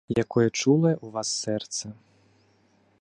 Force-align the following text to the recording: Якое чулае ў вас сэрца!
Якое 0.23 0.45
чулае 0.61 0.93
ў 0.93 1.07
вас 1.17 1.27
сэрца! 1.43 1.85